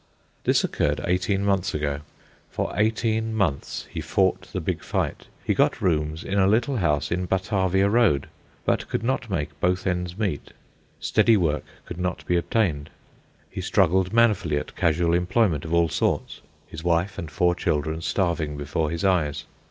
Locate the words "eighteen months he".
2.75-4.01